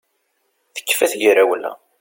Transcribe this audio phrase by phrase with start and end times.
[0.75, 1.71] Tekfa tegrawla